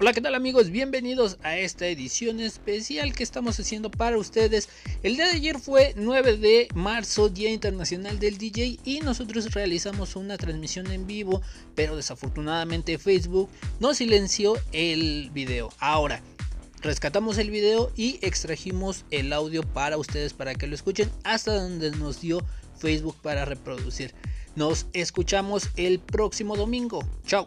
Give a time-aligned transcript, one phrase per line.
[0.00, 0.70] Hola, ¿qué tal amigos?
[0.70, 4.68] Bienvenidos a esta edición especial que estamos haciendo para ustedes.
[5.02, 10.14] El día de ayer fue 9 de marzo, Día Internacional del DJ, y nosotros realizamos
[10.14, 11.42] una transmisión en vivo,
[11.74, 13.50] pero desafortunadamente Facebook
[13.80, 15.70] nos silenció el video.
[15.80, 16.22] Ahora,
[16.80, 21.90] rescatamos el video y extrajimos el audio para ustedes para que lo escuchen hasta donde
[21.90, 22.40] nos dio
[22.76, 24.14] Facebook para reproducir.
[24.54, 27.00] Nos escuchamos el próximo domingo.
[27.26, 27.44] Chao.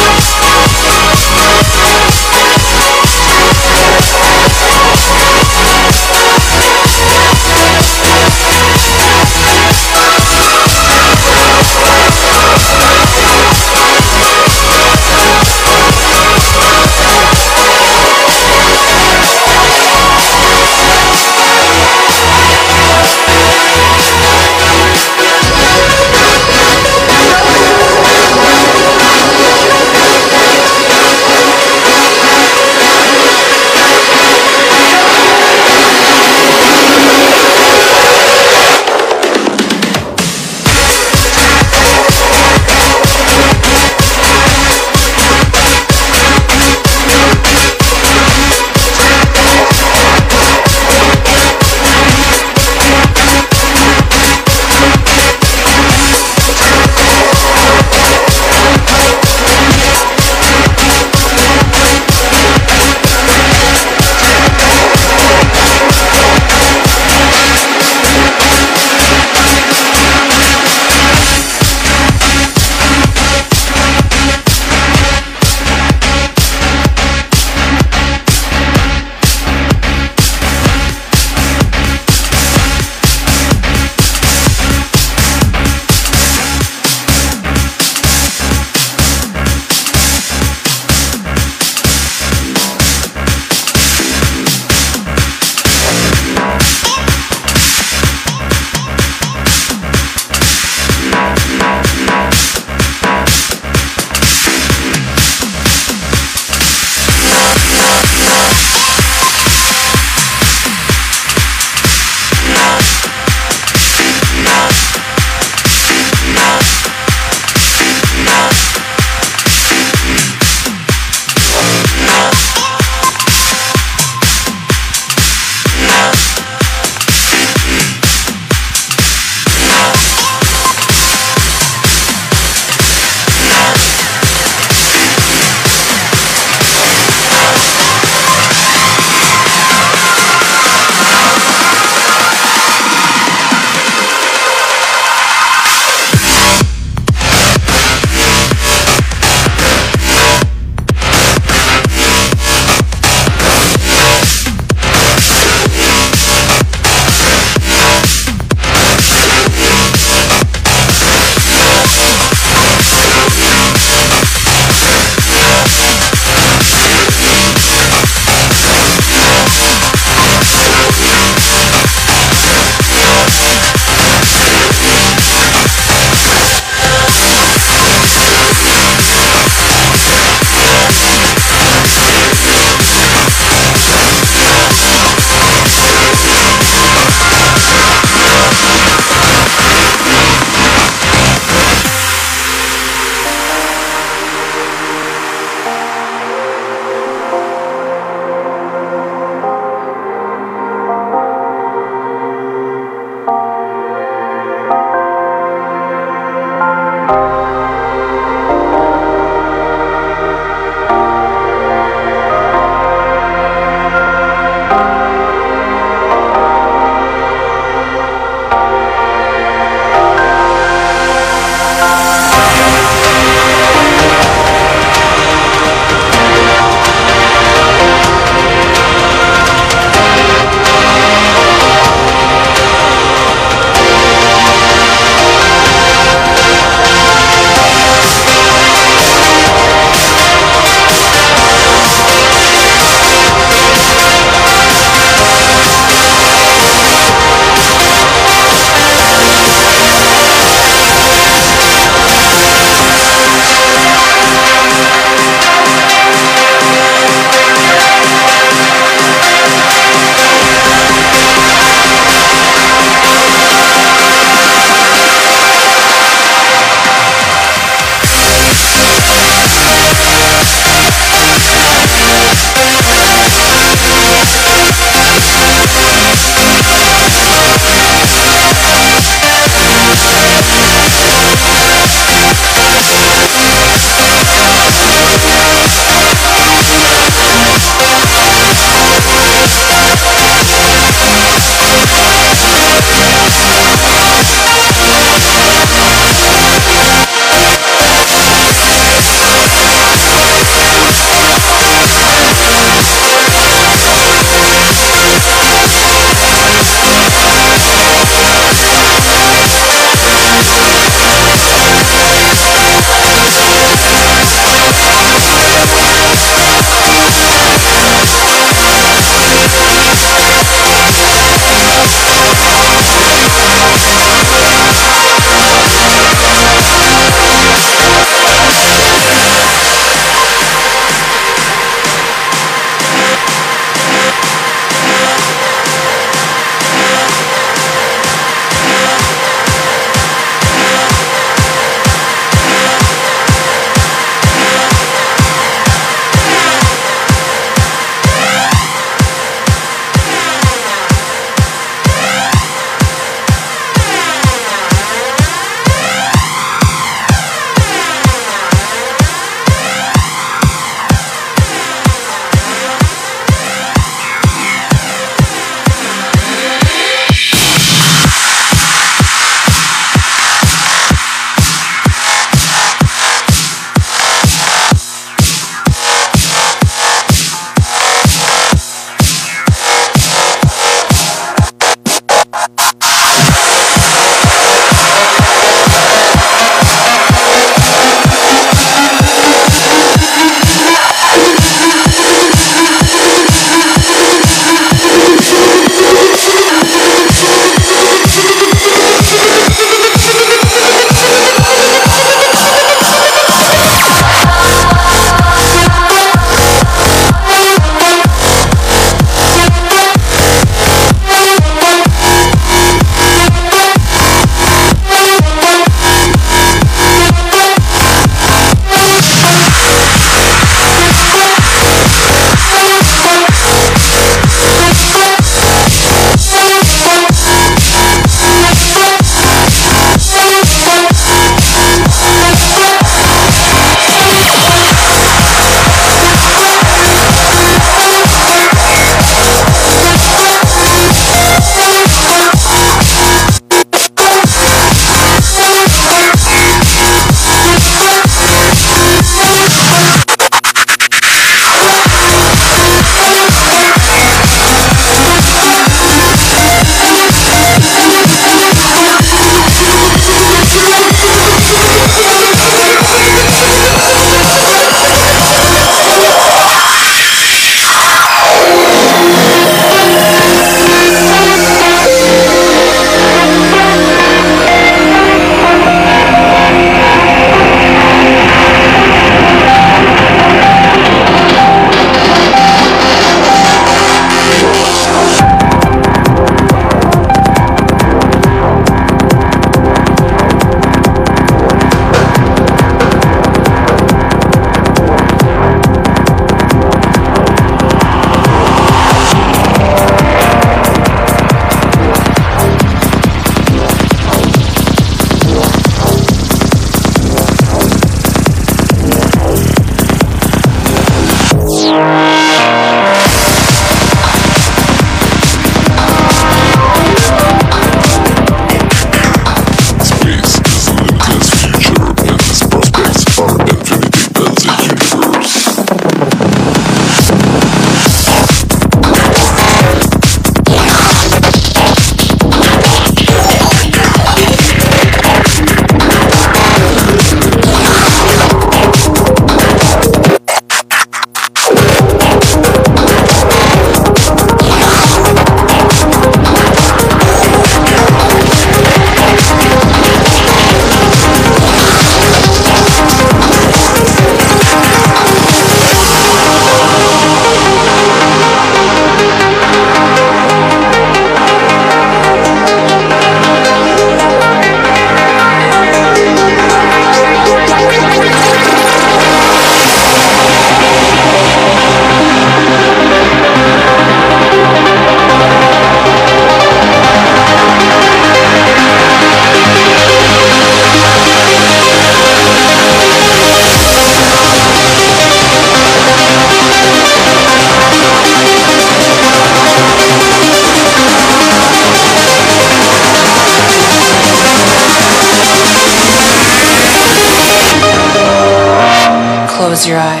[599.71, 600.00] Your eyes.